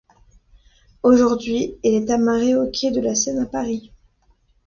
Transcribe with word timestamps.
Aujourd’hui 1.03 1.77
elle 1.83 1.93
est 1.93 2.09
amarrée 2.09 2.55
aux 2.55 2.71
quais 2.71 2.89
de 2.89 2.99
la 2.99 3.13
seine 3.13 3.37
à 3.37 3.45
Paris. 3.45 3.91